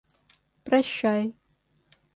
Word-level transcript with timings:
Прощай! 0.63 1.31